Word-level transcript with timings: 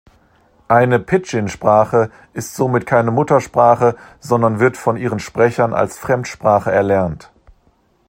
Eine 0.67 0.97
Pidgin-Sprache 0.99 2.09
ist 2.33 2.55
somit 2.55 2.87
keine 2.87 3.11
Muttersprache, 3.11 3.95
sondern 4.19 4.59
wird 4.59 4.75
von 4.75 4.97
ihren 4.97 5.19
Sprechern 5.19 5.75
als 5.75 5.99
Fremdsprache 5.99 6.71
erlernt. 6.71 7.31